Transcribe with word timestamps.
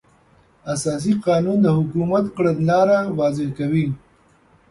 اساسي 0.73 1.13
قانون 1.25 1.57
د 1.63 1.67
حکومت 1.77 2.25
کړنلاره 2.35 2.97
واضح 3.19 3.47
کوي. 3.57 3.87